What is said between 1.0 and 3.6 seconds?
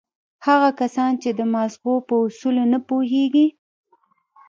چې د ماغزو په اصولو نه پوهېږي.